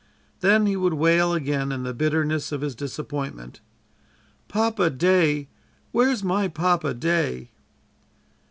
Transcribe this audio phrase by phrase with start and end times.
[0.39, 3.59] Then he would wail again in the bitterness of his disappointment:
[4.47, 5.47] "Papa day,
[5.91, 7.51] where's my Papa day?"